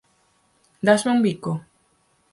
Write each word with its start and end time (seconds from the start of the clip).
Dásme 0.85 1.11
un 1.15 1.21
bico? 1.25 1.51